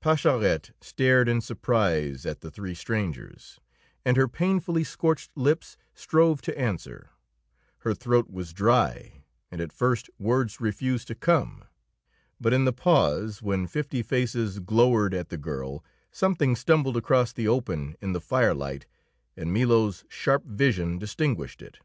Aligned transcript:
Pascherette 0.00 0.70
stared 0.80 1.28
in 1.28 1.42
surprise 1.42 2.24
at 2.24 2.40
the 2.40 2.50
three 2.50 2.72
strangers, 2.74 3.60
and 4.02 4.16
her 4.16 4.26
painfully 4.26 4.82
scorched 4.82 5.30
lips 5.36 5.76
strove 5.92 6.40
to 6.40 6.58
answer. 6.58 7.10
Her 7.80 7.92
throat 7.94 8.30
was 8.30 8.54
dry, 8.54 9.24
and 9.50 9.60
at 9.60 9.74
first 9.74 10.08
words 10.18 10.58
refused 10.58 11.06
to 11.08 11.14
come. 11.14 11.64
But 12.40 12.54
in 12.54 12.64
the 12.64 12.72
pause, 12.72 13.42
when 13.42 13.66
fifty 13.66 14.02
faces 14.02 14.58
glowered 14.58 15.12
at 15.12 15.28
the 15.28 15.36
girl, 15.36 15.84
something 16.10 16.56
stumbled 16.56 16.96
across 16.96 17.34
the 17.34 17.46
open 17.48 17.94
in 18.00 18.14
the 18.14 18.22
firelight, 18.22 18.86
and 19.36 19.52
Milo's 19.52 20.06
sharp 20.08 20.46
vision 20.46 20.96
distinguished 20.98 21.60
it. 21.60 21.76